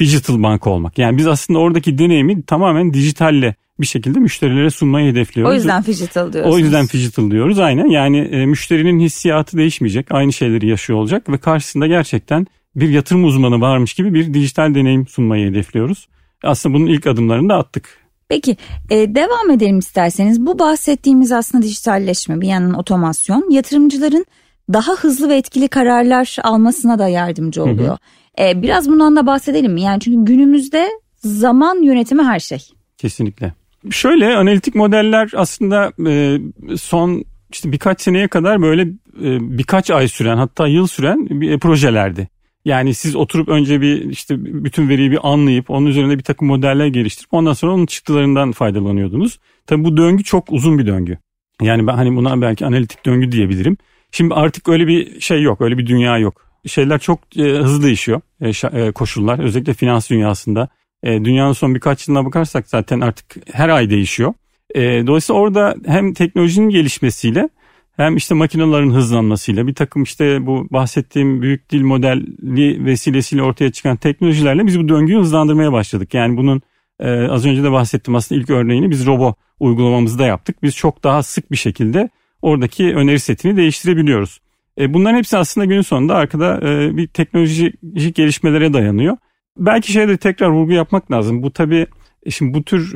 digital 0.00 0.42
banka 0.42 0.70
olmak. 0.70 0.98
Yani 0.98 1.18
biz 1.18 1.26
aslında 1.26 1.58
oradaki 1.58 1.98
deneyimi 1.98 2.42
tamamen 2.42 2.94
dijitalle 2.94 3.54
bir 3.80 3.86
şekilde 3.86 4.18
müşterilere 4.18 4.70
sunmayı 4.70 5.12
hedefliyoruz. 5.12 5.52
O 5.52 5.54
yüzden 5.54 5.84
digital 5.84 6.32
diyorsunuz. 6.32 6.56
O 6.56 6.58
yüzden 6.58 6.88
digital 6.88 7.30
diyoruz 7.30 7.58
aynen. 7.58 7.86
Yani 7.86 8.18
e, 8.18 8.46
müşterinin 8.46 9.00
hissiyatı 9.00 9.56
değişmeyecek. 9.56 10.06
Aynı 10.10 10.32
şeyleri 10.32 10.68
yaşıyor 10.68 10.98
olacak 10.98 11.28
ve 11.28 11.38
karşısında 11.38 11.86
gerçekten 11.86 12.46
bir 12.76 12.88
yatırım 12.88 13.24
uzmanı 13.24 13.60
varmış 13.60 13.94
gibi 13.94 14.14
bir 14.14 14.34
dijital 14.34 14.74
deneyim 14.74 15.06
sunmayı 15.06 15.50
hedefliyoruz. 15.50 16.08
Aslında 16.42 16.74
bunun 16.74 16.86
ilk 16.86 17.06
adımlarını 17.06 17.48
da 17.48 17.54
attık. 17.54 18.02
Peki 18.28 18.56
e, 18.90 19.14
devam 19.14 19.50
edelim 19.50 19.78
isterseniz. 19.78 20.46
Bu 20.46 20.58
bahsettiğimiz 20.58 21.32
aslında 21.32 21.64
dijitalleşme 21.64 22.40
bir 22.40 22.48
yandan 22.48 22.74
otomasyon 22.74 23.50
yatırımcıların 23.50 24.26
daha 24.72 24.92
hızlı 24.92 25.28
ve 25.28 25.36
etkili 25.36 25.68
kararlar 25.68 26.36
almasına 26.42 26.98
da 26.98 27.08
yardımcı 27.08 27.62
oluyor. 27.62 27.88
Hı 27.88 27.92
hı. 27.92 27.98
E, 28.38 28.62
biraz 28.62 28.88
bundan 28.88 29.16
da 29.16 29.26
bahsedelim 29.26 29.72
mi? 29.72 29.82
Yani 29.82 30.00
çünkü 30.00 30.32
günümüzde 30.32 30.88
zaman 31.16 31.82
yönetimi 31.82 32.22
her 32.22 32.40
şey. 32.40 32.58
Kesinlikle. 32.98 33.52
Şöyle 33.90 34.36
analitik 34.36 34.74
modeller 34.74 35.30
aslında 35.36 35.92
e, 36.06 36.38
son 36.76 37.24
işte 37.52 37.72
birkaç 37.72 38.00
seneye 38.00 38.28
kadar 38.28 38.62
böyle 38.62 38.82
e, 39.22 39.58
birkaç 39.58 39.90
ay 39.90 40.08
süren 40.08 40.36
hatta 40.36 40.66
yıl 40.66 40.86
süren 40.86 41.26
bir 41.30 41.50
e, 41.50 41.58
projelerdi. 41.58 42.28
Yani 42.64 42.94
siz 42.94 43.16
oturup 43.16 43.48
önce 43.48 43.80
bir 43.80 44.10
işte 44.10 44.44
bütün 44.44 44.88
veriyi 44.88 45.10
bir 45.10 45.18
anlayıp 45.22 45.70
onun 45.70 45.86
üzerine 45.86 46.18
bir 46.18 46.22
takım 46.22 46.48
modeller 46.48 46.86
geliştirip 46.86 47.34
ondan 47.34 47.52
sonra 47.52 47.72
onun 47.72 47.86
çıktılarından 47.86 48.52
faydalanıyordunuz. 48.52 49.38
Tabii 49.66 49.84
bu 49.84 49.96
döngü 49.96 50.24
çok 50.24 50.52
uzun 50.52 50.78
bir 50.78 50.86
döngü. 50.86 51.18
Yani 51.62 51.86
ben 51.86 51.94
hani 51.94 52.16
buna 52.16 52.40
belki 52.40 52.66
analitik 52.66 53.06
döngü 53.06 53.32
diyebilirim. 53.32 53.76
Şimdi 54.12 54.34
artık 54.34 54.68
öyle 54.68 54.86
bir 54.86 55.20
şey 55.20 55.42
yok, 55.42 55.60
öyle 55.60 55.78
bir 55.78 55.86
dünya 55.86 56.18
yok 56.18 56.51
şeyler 56.66 56.98
çok 56.98 57.36
e, 57.36 57.42
hızlı 57.42 57.82
değişiyor 57.82 58.20
e, 58.40 58.50
e, 58.80 58.92
koşullar 58.92 59.38
özellikle 59.38 59.74
finans 59.74 60.10
dünyasında. 60.10 60.68
E, 61.02 61.24
dünyanın 61.24 61.52
son 61.52 61.74
birkaç 61.74 62.08
yılına 62.08 62.24
bakarsak 62.24 62.68
zaten 62.68 63.00
artık 63.00 63.36
her 63.52 63.68
ay 63.68 63.90
değişiyor. 63.90 64.34
E, 64.74 65.06
dolayısıyla 65.06 65.40
orada 65.40 65.74
hem 65.86 66.14
teknolojinin 66.14 66.68
gelişmesiyle 66.68 67.48
hem 67.96 68.16
işte 68.16 68.34
makinelerin 68.34 68.90
hızlanmasıyla 68.90 69.66
bir 69.66 69.74
takım 69.74 70.02
işte 70.02 70.46
bu 70.46 70.66
bahsettiğim 70.70 71.42
büyük 71.42 71.70
dil 71.70 71.82
modeli 71.82 72.84
vesilesiyle 72.84 73.42
ortaya 73.42 73.72
çıkan 73.72 73.96
teknolojilerle 73.96 74.66
biz 74.66 74.78
bu 74.78 74.88
döngüyü 74.88 75.18
hızlandırmaya 75.18 75.72
başladık. 75.72 76.14
Yani 76.14 76.36
bunun 76.36 76.62
e, 77.00 77.10
az 77.10 77.46
önce 77.46 77.62
de 77.62 77.72
bahsettim 77.72 78.14
aslında 78.14 78.40
ilk 78.40 78.50
örneğini 78.50 78.90
biz 78.90 79.06
robo 79.06 79.34
uygulamamızda 79.60 80.26
yaptık. 80.26 80.62
Biz 80.62 80.76
çok 80.76 81.04
daha 81.04 81.22
sık 81.22 81.50
bir 81.50 81.56
şekilde 81.56 82.08
oradaki 82.42 82.94
öneri 82.94 83.20
setini 83.20 83.56
değiştirebiliyoruz. 83.56 84.40
E, 84.78 84.94
bunların 84.94 85.16
hepsi 85.16 85.36
aslında 85.36 85.64
günün 85.64 85.82
sonunda 85.82 86.14
arkada 86.14 86.60
e, 86.62 86.96
bir 86.96 87.06
teknolojik 87.06 88.14
gelişmelere 88.14 88.72
dayanıyor. 88.72 89.16
Belki 89.58 89.92
şeyde 89.92 90.16
tekrar 90.16 90.48
vurgu 90.48 90.72
yapmak 90.72 91.12
lazım. 91.12 91.42
Bu 91.42 91.52
tabii 91.52 91.86
e, 92.22 92.30
şimdi 92.30 92.54
bu 92.54 92.62
tür 92.62 92.88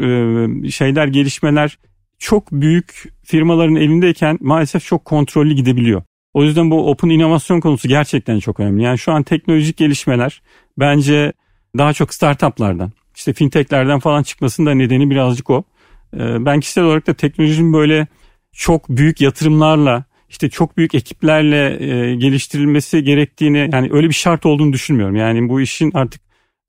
şeyler 0.71 1.07
gelişmeler 1.07 1.79
çok 2.19 2.53
büyük 2.53 3.13
firmaların 3.25 3.77
elindeyken 3.77 4.39
maalesef 4.41 4.85
çok 4.85 5.05
kontrollü 5.05 5.55
gidebiliyor. 5.55 6.03
O 6.35 6.45
yüzden 6.45 6.71
bu 6.71 6.91
open 6.91 7.09
inovasyon 7.09 7.61
konusu 7.61 7.89
gerçekten 7.89 8.39
çok 8.39 8.61
önemli. 8.61 8.83
Yani 8.83 8.99
şu 8.99 9.13
an 9.13 9.23
teknolojik 9.23 9.77
gelişmeler 9.77 10.43
bence 10.79 11.33
daha 11.79 11.93
çok 11.93 12.15
startuplardan, 12.15 12.93
işte 13.17 13.33
fintechlerden 13.33 13.99
falan 13.99 14.23
çıkmasının 14.23 14.67
da 14.67 14.75
nedeni 14.75 15.11
birazcık 15.11 15.51
o. 15.51 15.65
Ben 16.13 16.61
kişisel 16.61 16.85
olarak 16.85 17.07
da 17.07 17.15
teknolojinin 17.15 17.73
böyle 17.73 18.07
çok 18.53 18.89
büyük 18.89 19.21
yatırımlarla 19.21 20.05
işte 20.29 20.51
çok 20.51 20.77
büyük 20.77 20.95
ekiplerle 20.95 21.85
e, 21.85 22.15
geliştirilmesi 22.15 23.05
gerektiğini 23.05 23.71
yani 23.73 23.89
öyle 23.93 24.09
bir 24.09 24.15
şart 24.15 24.47
olduğunu 24.47 24.73
düşünmüyorum. 24.73 25.17
Yani 25.17 25.49
bu 25.49 25.61
işin 25.61 25.91
artık 25.95 26.21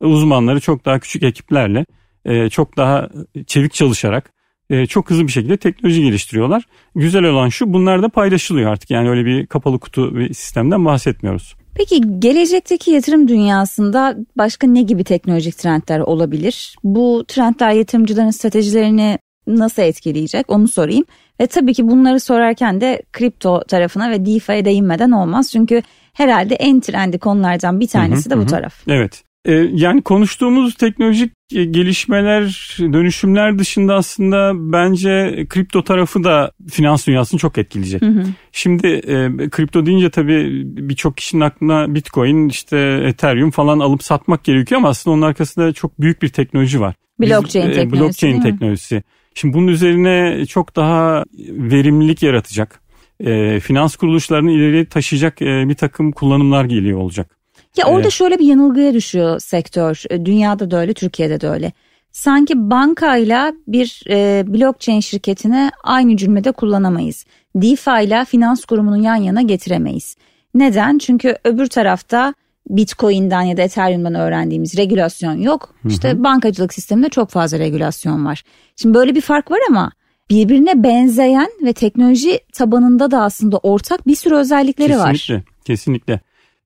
uzmanları 0.01 0.59
çok 0.59 0.85
daha 0.85 0.99
küçük 0.99 1.23
ekiplerle 1.23 1.85
e, 2.25 2.49
çok 2.49 2.77
daha 2.77 3.09
çevik 3.47 3.73
çalışarak 3.73 4.33
e, 4.69 4.85
çok 4.85 5.09
hızlı 5.09 5.27
bir 5.27 5.31
şekilde 5.31 5.57
teknoloji 5.57 6.03
geliştiriyorlar. 6.03 6.63
Güzel 6.95 7.23
olan 7.23 7.49
şu 7.49 7.73
bunlar 7.73 8.03
da 8.03 8.09
paylaşılıyor 8.09 8.71
artık 8.71 8.91
yani 8.91 9.09
öyle 9.09 9.25
bir 9.25 9.47
kapalı 9.47 9.79
kutu 9.79 10.15
bir 10.15 10.33
sistemden 10.33 10.85
bahsetmiyoruz. 10.85 11.55
Peki 11.75 12.01
gelecekteki 12.19 12.91
yatırım 12.91 13.27
dünyasında 13.27 14.17
başka 14.37 14.67
ne 14.67 14.81
gibi 14.81 15.03
teknolojik 15.03 15.57
trendler 15.57 15.99
olabilir? 15.99 16.75
Bu 16.83 17.25
trendler 17.27 17.71
yatırımcıların 17.71 18.29
stratejilerini 18.29 19.19
nasıl 19.47 19.81
etkileyecek 19.81 20.51
onu 20.51 20.67
sorayım. 20.67 21.05
Ve 21.41 21.47
tabii 21.47 21.73
ki 21.73 21.87
bunları 21.87 22.19
sorarken 22.19 22.81
de 22.81 23.01
kripto 23.13 23.63
tarafına 23.67 24.11
ve 24.11 24.25
DeFi'ye 24.25 24.65
değinmeden 24.65 25.11
olmaz. 25.11 25.51
Çünkü 25.51 25.81
herhalde 26.13 26.55
en 26.55 26.79
trendi 26.79 27.19
konulardan 27.19 27.79
bir 27.79 27.87
tanesi 27.87 28.25
hı 28.25 28.29
hı, 28.29 28.35
de 28.35 28.37
bu 28.37 28.43
hı. 28.43 28.47
taraf. 28.47 28.73
Evet. 28.87 29.23
Ee, 29.45 29.53
yani 29.73 30.01
konuştuğumuz 30.01 30.75
teknolojik 30.75 31.31
gelişmeler, 31.49 32.77
dönüşümler 32.79 33.59
dışında 33.59 33.95
aslında 33.95 34.51
bence 34.55 35.45
kripto 35.49 35.83
tarafı 35.83 36.23
da 36.23 36.51
finans 36.69 37.07
dünyasını 37.07 37.39
çok 37.39 37.57
etkileyecek. 37.57 38.01
Hı 38.01 38.05
hı. 38.05 38.23
Şimdi 38.51 38.87
e, 38.87 39.49
kripto 39.49 39.85
deyince 39.85 40.09
tabii 40.09 40.63
birçok 40.65 41.17
kişinin 41.17 41.41
aklına 41.41 41.95
Bitcoin, 41.95 42.49
işte 42.49 42.77
Ethereum 43.05 43.51
falan 43.51 43.79
alıp 43.79 44.03
satmak 44.03 44.43
gerekiyor 44.43 44.79
ama 44.79 44.89
aslında 44.89 45.13
onun 45.13 45.21
arkasında 45.21 45.73
çok 45.73 46.01
büyük 46.01 46.21
bir 46.21 46.29
teknoloji 46.29 46.79
var. 46.81 46.95
Blockchain 47.19 47.69
Biz, 47.69 47.75
teknolojisi. 47.75 48.27
E, 48.27 48.29
blockchain 48.29 48.41
teknolojisi. 48.41 49.03
Şimdi 49.37 49.53
bunun 49.53 49.67
üzerine 49.67 50.45
çok 50.45 50.75
daha 50.75 51.23
verimlilik 51.49 52.23
yaratacak, 52.23 52.81
e, 53.19 53.59
finans 53.59 53.95
kuruluşlarını 53.95 54.51
ileri 54.51 54.85
taşıyacak 54.89 55.41
e, 55.41 55.69
bir 55.69 55.75
takım 55.75 56.11
kullanımlar 56.11 56.65
geliyor 56.65 56.99
olacak. 56.99 57.37
Ya 57.77 57.85
orada 57.85 58.07
ee, 58.07 58.11
şöyle 58.11 58.39
bir 58.39 58.45
yanılgıya 58.45 58.93
düşüyor 58.93 59.39
sektör. 59.39 60.03
E, 60.09 60.25
dünyada 60.25 60.71
da 60.71 60.79
öyle, 60.79 60.93
Türkiye'de 60.93 61.41
de 61.41 61.49
öyle. 61.49 61.71
Sanki 62.11 62.69
bankayla 62.69 63.53
bir 63.67 64.03
e, 64.09 64.43
blockchain 64.47 64.99
şirketini 64.99 65.71
aynı 65.83 66.17
cümlede 66.17 66.51
kullanamayız. 66.51 67.25
DeFi 67.55 68.03
ile 68.03 68.25
finans 68.25 68.65
kurumunun 68.65 69.01
yan 69.01 69.15
yana 69.15 69.41
getiremeyiz. 69.41 70.17
Neden? 70.53 70.97
Çünkü 70.97 71.37
öbür 71.43 71.67
tarafta 71.67 72.33
Bitcoin'den 72.69 73.41
ya 73.41 73.57
da 73.57 73.61
Ethereum'dan 73.61 74.15
öğrendiğimiz 74.15 74.77
regülasyon 74.77 75.35
yok. 75.37 75.69
Hı 75.81 75.87
hı. 75.87 75.91
İşte 75.91 76.23
bankacılık 76.23 76.73
sisteminde 76.73 77.09
çok 77.09 77.29
fazla 77.29 77.59
regülasyon 77.59 78.25
var. 78.25 78.43
Şimdi 78.75 78.95
böyle 78.95 79.15
bir 79.15 79.21
fark 79.21 79.51
var 79.51 79.59
ama 79.69 79.91
birbirine 80.29 80.83
benzeyen 80.83 81.49
ve 81.63 81.73
teknoloji 81.73 82.39
tabanında 82.53 83.11
da 83.11 83.21
aslında 83.21 83.57
ortak 83.57 84.07
bir 84.07 84.15
sürü 84.15 84.35
özellikleri 84.35 84.87
kesinlikle, 84.87 85.03
var. 85.03 85.13
Kesinlikle, 85.13 85.63
kesinlikle. 85.65 86.19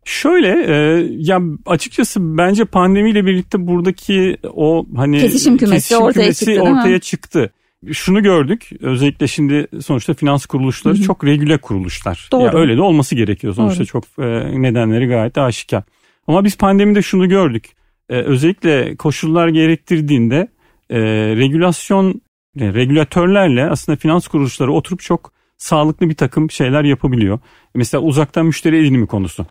Şöyle 0.06 0.48
e, 0.48 1.08
ya 1.18 1.40
açıkçası 1.66 2.20
bence 2.38 2.66
pandemiyle 2.66 3.26
birlikte 3.26 3.68
buradaki 3.68 4.38
o 4.54 4.86
hani 4.96 5.20
kesişim 5.20 5.58
kümesi, 5.58 5.76
kesişim 5.76 6.02
ortaya, 6.02 6.34
çıktı, 6.34 6.62
ortaya 6.62 7.00
çıktı. 7.00 7.52
Şunu 7.92 8.24
gördük. 8.24 8.70
Özellikle 8.80 9.28
şimdi 9.28 9.68
sonuçta 9.82 10.14
finans 10.14 10.46
kuruluşları 10.46 10.96
Hı-hı. 10.96 11.04
çok 11.04 11.26
regüle 11.26 11.58
kuruluşlar. 11.58 12.30
Doğru. 12.32 12.44
Ya 12.44 12.54
öyle 12.54 12.78
de 12.78 12.82
olması 12.82 13.16
gerekiyor 13.16 13.54
sonuçta 13.54 13.80
Doğru. 13.80 13.88
çok 13.88 14.04
e, 14.20 14.62
nedenleri 14.62 15.08
gayet 15.08 15.38
aşikar. 15.38 15.84
Ama 16.28 16.44
biz 16.44 16.58
pandemide 16.58 17.02
şunu 17.02 17.30
gördük. 17.30 17.70
E, 18.10 18.16
özellikle 18.16 18.96
koşullar 18.96 19.48
gerektirdiğinde 19.48 20.48
e, 20.90 21.00
regülasyon 21.36 22.22
e, 22.60 22.74
regülatörlerle 22.74 23.70
aslında 23.70 23.96
finans 23.96 24.28
kuruluşları 24.28 24.74
oturup 24.74 25.00
çok 25.00 25.32
sağlıklı 25.58 26.10
bir 26.10 26.16
takım 26.16 26.52
şeyler 26.52 26.84
yapabiliyor. 26.84 27.40
Mesela 27.76 28.02
uzaktan 28.02 28.46
müşteri 28.46 28.78
edinimi 28.78 29.08
konusu. 29.08 29.46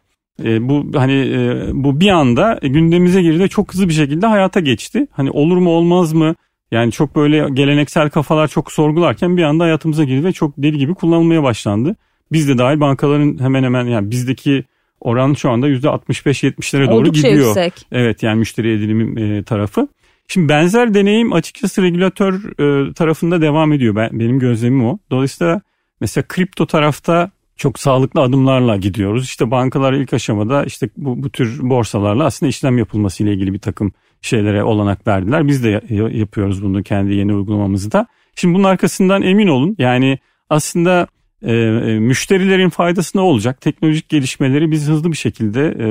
E, 0.44 0.68
bu 0.68 0.90
hani 0.94 1.12
e, 1.12 1.70
bu 1.72 2.00
bir 2.00 2.08
anda 2.08 2.60
gündemimize 2.62 3.22
girdi 3.22 3.48
çok 3.48 3.74
hızlı 3.74 3.88
bir 3.88 3.94
şekilde 3.94 4.26
hayata 4.26 4.60
geçti. 4.60 5.06
Hani 5.10 5.30
olur 5.30 5.56
mu 5.56 5.70
olmaz 5.70 6.12
mı? 6.12 6.34
Yani 6.70 6.92
çok 6.92 7.16
böyle 7.16 7.48
geleneksel 7.52 8.10
kafalar 8.10 8.48
çok 8.48 8.72
sorgularken 8.72 9.36
bir 9.36 9.42
anda 9.42 9.64
hayatımıza 9.64 10.04
girdi 10.04 10.24
ve 10.24 10.32
çok 10.32 10.54
deli 10.58 10.78
gibi 10.78 10.94
kullanılmaya 10.94 11.42
başlandı. 11.42 11.96
Biz 12.32 12.48
de 12.48 12.58
dahil 12.58 12.80
bankaların 12.80 13.38
hemen 13.40 13.62
hemen 13.62 13.84
yani 13.84 14.10
bizdeki 14.10 14.64
oran 15.00 15.34
şu 15.34 15.50
anda 15.50 15.68
%65-70'lere 15.68 16.86
doğru 16.86 16.96
Oldukça 16.96 17.28
gidiyor. 17.28 17.46
Yüksek. 17.46 17.86
Evet 17.92 18.22
yani 18.22 18.38
müşteri 18.38 18.72
edinimi 18.72 19.22
e, 19.22 19.42
tarafı. 19.42 19.88
Şimdi 20.28 20.48
benzer 20.48 20.94
deneyim 20.94 21.32
açıkçası 21.32 21.82
regülatör 21.82 22.34
e, 22.34 22.92
tarafında 22.92 23.40
devam 23.40 23.72
ediyor. 23.72 23.96
Ben, 23.96 24.10
benim 24.12 24.38
gözlemim 24.38 24.84
o. 24.84 24.98
Dolayısıyla 25.10 25.60
mesela 26.00 26.24
kripto 26.28 26.66
tarafta 26.66 27.30
çok 27.56 27.78
sağlıklı 27.78 28.20
adımlarla 28.20 28.76
gidiyoruz. 28.76 29.24
İşte 29.24 29.50
bankalar 29.50 29.92
ilk 29.92 30.12
aşamada 30.12 30.64
işte 30.64 30.88
bu, 30.96 31.22
bu 31.22 31.30
tür 31.30 31.58
borsalarla 31.62 32.24
aslında 32.24 32.50
işlem 32.50 32.78
yapılması 32.78 33.22
ile 33.22 33.32
ilgili 33.32 33.52
bir 33.52 33.58
takım 33.58 33.92
şeylere 34.22 34.64
olanak 34.64 35.06
verdiler. 35.06 35.46
Biz 35.46 35.64
de 35.64 35.82
yapıyoruz 36.12 36.62
bunu 36.62 36.82
kendi 36.82 37.14
yeni 37.14 37.34
uygulamamızda. 37.34 38.06
Şimdi 38.36 38.54
bunun 38.54 38.64
arkasından 38.64 39.22
emin 39.22 39.48
olun 39.48 39.76
yani 39.78 40.18
aslında 40.50 41.06
e, 41.42 41.52
e, 41.52 41.98
müşterilerin 41.98 42.68
faydası 42.68 43.18
ne 43.18 43.22
olacak? 43.22 43.60
Teknolojik 43.60 44.08
gelişmeleri 44.08 44.70
biz 44.70 44.88
hızlı 44.88 45.12
bir 45.12 45.16
şekilde 45.16 45.60
e, 45.60 45.86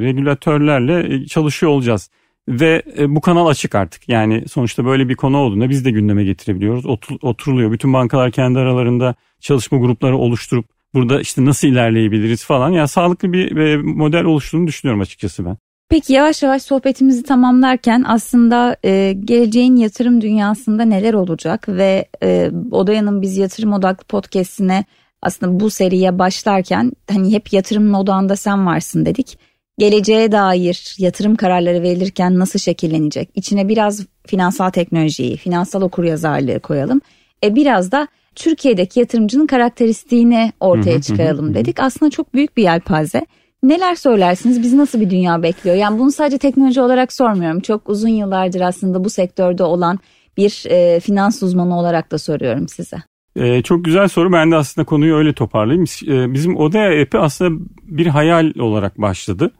regülatörlerle 0.00 1.26
çalışıyor 1.26 1.72
olacağız. 1.72 2.10
Ve 2.48 2.82
e, 2.98 3.14
bu 3.14 3.20
kanal 3.20 3.46
açık 3.46 3.74
artık. 3.74 4.08
Yani 4.08 4.48
sonuçta 4.48 4.84
böyle 4.84 5.08
bir 5.08 5.14
konu 5.14 5.36
olduğunda 5.36 5.70
biz 5.70 5.84
de 5.84 5.90
gündeme 5.90 6.24
getirebiliyoruz. 6.24 6.86
Otur, 6.86 7.16
oturuluyor. 7.22 7.72
Bütün 7.72 7.92
bankalar 7.92 8.30
kendi 8.30 8.58
aralarında 8.58 9.14
çalışma 9.40 9.78
grupları 9.78 10.16
oluşturup 10.16 10.66
burada 10.94 11.20
işte 11.20 11.44
nasıl 11.44 11.68
ilerleyebiliriz 11.68 12.44
falan. 12.44 12.70
Yani 12.70 12.88
sağlıklı 12.88 13.32
bir 13.32 13.56
e, 13.56 13.76
model 13.76 14.24
oluştuğunu 14.24 14.66
düşünüyorum 14.66 15.00
açıkçası 15.00 15.44
ben. 15.44 15.56
Peki 15.90 16.12
yavaş 16.12 16.42
yavaş 16.42 16.62
sohbetimizi 16.62 17.22
tamamlarken 17.22 18.04
aslında 18.06 18.76
e, 18.84 19.12
geleceğin 19.24 19.76
yatırım 19.76 20.20
dünyasında 20.20 20.84
neler 20.84 21.14
olacak 21.14 21.68
ve 21.68 22.04
e, 22.22 22.50
Odaya'nın 22.70 23.22
biz 23.22 23.36
yatırım 23.36 23.72
odaklı 23.72 24.04
podcastine 24.04 24.84
aslında 25.22 25.60
bu 25.60 25.70
seriye 25.70 26.18
başlarken 26.18 26.92
hani 27.10 27.32
hep 27.32 27.52
yatırımın 27.52 27.94
odağında 27.94 28.36
sen 28.36 28.66
varsın 28.66 29.06
dedik. 29.06 29.38
Geleceğe 29.78 30.32
dair 30.32 30.94
yatırım 30.98 31.36
kararları 31.36 31.82
verilirken 31.82 32.38
nasıl 32.38 32.58
şekillenecek? 32.58 33.30
İçine 33.34 33.68
biraz 33.68 34.06
finansal 34.26 34.70
teknolojiyi, 34.70 35.36
finansal 35.36 35.82
okuryazarlığı 35.82 36.60
koyalım. 36.60 37.00
E 37.44 37.54
biraz 37.54 37.92
da 37.92 38.08
Türkiye'deki 38.34 39.00
yatırımcının 39.00 39.46
karakteristiğini 39.46 40.52
ortaya 40.60 41.02
çıkaralım 41.02 41.54
dedik. 41.54 41.80
Aslında 41.80 42.10
çok 42.10 42.34
büyük 42.34 42.56
bir 42.56 42.62
yelpaze. 42.62 43.26
Neler 43.62 43.94
söylersiniz? 43.94 44.62
Bizi 44.62 44.78
nasıl 44.78 45.00
bir 45.00 45.10
dünya 45.10 45.42
bekliyor? 45.42 45.76
Yani 45.76 45.98
bunu 45.98 46.12
sadece 46.12 46.38
teknoloji 46.38 46.80
olarak 46.80 47.12
sormuyorum. 47.12 47.60
Çok 47.60 47.88
uzun 47.88 48.08
yıllardır 48.08 48.60
aslında 48.60 49.04
bu 49.04 49.10
sektörde 49.10 49.62
olan 49.62 49.98
bir 50.36 50.64
e, 50.68 51.00
finans 51.00 51.42
uzmanı 51.42 51.78
olarak 51.78 52.12
da 52.12 52.18
soruyorum 52.18 52.68
size. 52.68 52.96
Ee, 53.36 53.62
çok 53.62 53.84
güzel 53.84 54.08
soru. 54.08 54.32
Ben 54.32 54.50
de 54.50 54.56
aslında 54.56 54.84
konuyu 54.84 55.14
öyle 55.14 55.32
toparlayayım. 55.32 55.84
Ee, 56.08 56.32
bizim 56.32 56.56
Odea 56.56 57.02
app'i 57.02 57.18
aslında 57.18 57.64
bir 57.82 58.06
hayal 58.06 58.52
olarak 58.58 59.00
başladı. 59.00 59.50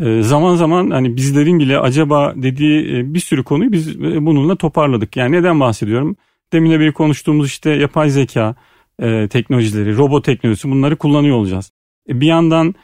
Ee, 0.00 0.22
zaman 0.22 0.54
zaman 0.56 0.90
hani 0.90 1.16
bizlerin 1.16 1.58
bile 1.58 1.78
acaba 1.78 2.34
dediği 2.36 2.96
e, 2.96 3.14
bir 3.14 3.20
sürü 3.20 3.44
konuyu 3.44 3.72
biz 3.72 3.88
e, 3.88 4.26
bununla 4.26 4.56
toparladık. 4.56 5.16
Yani 5.16 5.32
neden 5.32 5.60
bahsediyorum? 5.60 6.16
Demin 6.52 6.80
bir 6.80 6.92
konuştuğumuz 6.92 7.46
işte 7.46 7.70
yapay 7.70 8.10
zeka 8.10 8.54
e, 9.02 9.28
teknolojileri, 9.28 9.96
robot 9.96 10.24
teknolojisi 10.24 10.70
bunları 10.70 10.96
kullanıyor 10.96 11.36
olacağız. 11.36 11.72
E, 12.08 12.20
bir 12.20 12.26
yandan 12.26 12.74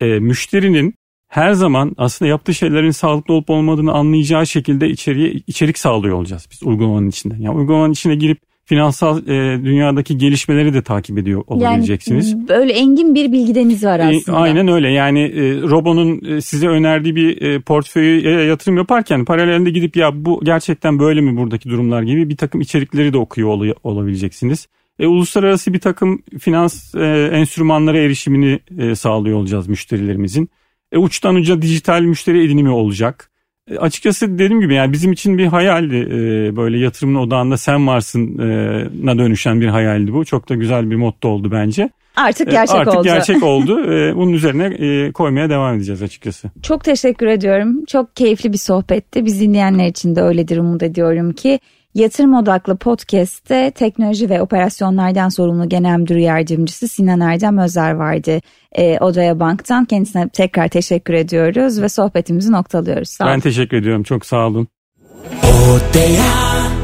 e, 0.00 0.06
müşterinin 0.06 0.94
her 1.28 1.52
zaman 1.52 1.94
aslında 1.98 2.28
yaptığı 2.28 2.54
şeylerin 2.54 2.90
sağlıklı 2.90 3.34
olup 3.34 3.50
olmadığını 3.50 3.92
anlayacağı 3.92 4.46
şekilde 4.46 4.88
içeriye 4.88 5.30
içerik 5.30 5.78
sağlıyor 5.78 6.16
olacağız 6.16 6.48
biz 6.52 6.62
uygulamanın 6.62 7.08
içinde. 7.08 7.34
Yani 7.38 7.56
uygulamanın 7.56 7.92
içine 7.92 8.14
girip 8.14 8.38
finansal 8.70 9.28
e, 9.28 9.64
dünyadaki 9.64 10.18
gelişmeleri 10.18 10.74
de 10.74 10.82
takip 10.82 11.18
ediyor 11.18 11.44
olabileceksiniz. 11.46 12.30
Yani 12.32 12.48
böyle 12.48 12.72
engin 12.72 13.14
bir 13.14 13.32
bilgideniz 13.32 13.84
var 13.84 13.98
e, 13.98 14.02
aslında. 14.02 14.38
E, 14.38 14.40
aynen 14.40 14.68
öyle 14.68 14.88
yani 14.88 15.20
e, 15.20 15.62
Robo'nun 15.62 16.36
e, 16.36 16.40
size 16.40 16.68
önerdiği 16.68 17.16
bir 17.16 17.42
e, 17.42 17.60
portföyü 17.60 18.26
e, 18.26 18.30
yatırım 18.30 18.76
yaparken 18.76 19.24
paralelinde 19.24 19.70
gidip 19.70 19.96
ya 19.96 20.24
bu 20.24 20.40
gerçekten 20.44 20.98
böyle 20.98 21.20
mi 21.20 21.36
buradaki 21.36 21.68
durumlar 21.68 22.02
gibi 22.02 22.28
bir 22.28 22.36
takım 22.36 22.60
içerikleri 22.60 23.12
de 23.12 23.18
okuyor 23.18 23.48
ol, 23.48 23.66
olabileceksiniz. 23.84 24.68
E, 25.00 25.06
uluslararası 25.06 25.72
bir 25.72 25.80
takım 25.80 26.22
finans 26.38 26.94
e, 26.94 27.30
enstrümanlara 27.32 27.98
erişimini 27.98 28.60
e, 28.78 28.94
sağlıyor 28.94 29.38
olacağız 29.38 29.68
müşterilerimizin. 29.68 30.50
E, 30.92 30.98
uçtan 30.98 31.34
uca 31.34 31.62
dijital 31.62 32.00
müşteri 32.00 32.44
edinimi 32.44 32.70
olacak. 32.70 33.30
E, 33.70 33.78
açıkçası 33.78 34.38
dediğim 34.38 34.60
gibi 34.60 34.74
yani 34.74 34.92
bizim 34.92 35.12
için 35.12 35.38
bir 35.38 35.46
hayaldi 35.46 35.96
e, 35.96 36.56
böyle 36.56 36.78
yatırımın 36.78 37.20
odağında 37.20 37.56
sen 37.56 37.86
varsın 37.86 38.38
e, 38.38 39.18
dönüşen 39.18 39.60
bir 39.60 39.66
hayaldi 39.66 40.12
bu. 40.12 40.24
Çok 40.24 40.48
da 40.48 40.54
güzel 40.54 40.90
bir 40.90 40.96
motto 40.96 41.28
oldu 41.28 41.50
bence. 41.52 41.90
Artık 42.16 42.48
e, 42.48 42.50
gerçek 42.50 42.76
Artık 42.76 42.88
oldu. 42.88 42.98
Artık 42.98 43.12
gerçek 43.12 43.42
oldu. 43.42 43.92
E, 43.92 44.16
bunun 44.16 44.32
üzerine 44.32 44.64
e, 44.64 45.12
koymaya 45.12 45.50
devam 45.50 45.76
edeceğiz 45.76 46.02
açıkçası. 46.02 46.50
Çok 46.62 46.84
teşekkür 46.84 47.26
ediyorum. 47.26 47.84
Çok 47.84 48.16
keyifli 48.16 48.52
bir 48.52 48.58
sohbetti. 48.58 49.24
Biz 49.24 49.40
dinleyenler 49.40 49.86
için 49.86 50.16
de 50.16 50.22
öyledir 50.22 50.58
umut 50.58 50.82
ediyorum 50.82 51.32
ki. 51.32 51.60
Yatırım 51.94 52.34
odaklı 52.34 52.76
podcast'te 52.76 53.70
teknoloji 53.70 54.30
ve 54.30 54.42
operasyonlardan 54.42 55.28
sorumlu 55.28 55.68
genel 55.68 55.98
müdür 55.98 56.16
yardımcısı 56.16 56.88
Sinan 56.88 57.20
Erdem 57.20 57.58
Özer 57.58 57.92
vardı. 57.92 58.40
E, 58.72 58.98
Odaya 58.98 59.40
Bank'tan 59.40 59.84
kendisine 59.84 60.28
tekrar 60.28 60.68
teşekkür 60.68 61.14
ediyoruz 61.14 61.82
ve 61.82 61.88
sohbetimizi 61.88 62.52
noktalıyoruz. 62.52 63.08
Sağ 63.08 63.26
ben 63.26 63.40
teşekkür 63.40 63.76
ediyorum. 63.76 64.02
Çok 64.02 64.26
sağ 64.26 64.46
olun. 64.46 64.68
Odaya. 65.42 66.79